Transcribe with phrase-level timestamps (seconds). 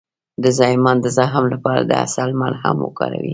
[0.43, 3.29] د زایمان د زخم لپاره د عسل ملهم وکاروئ